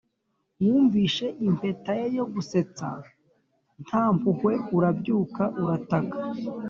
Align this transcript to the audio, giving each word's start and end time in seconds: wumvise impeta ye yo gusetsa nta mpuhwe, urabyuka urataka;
wumvise 0.63 1.25
impeta 1.47 1.91
ye 1.99 2.05
yo 2.17 2.25
gusetsa 2.33 2.87
nta 3.85 4.03
mpuhwe, 4.17 4.53
urabyuka 4.77 5.43
urataka; 5.63 6.17